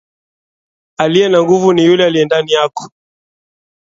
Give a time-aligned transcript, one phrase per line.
[0.97, 2.91] Aliye na nguvu ni yule aliyendani yako.